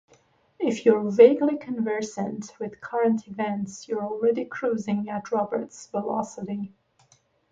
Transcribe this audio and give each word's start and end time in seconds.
If 0.59 0.83
you're 0.83 1.11
vaguely 1.11 1.59
conversant 1.59 2.53
with 2.57 2.81
current 2.81 3.27
events, 3.27 3.87
you're 3.87 4.01
already 4.01 4.45
cruising 4.45 5.07
at 5.09 5.31
Roberts' 5.31 5.85
velocity. 5.85 6.73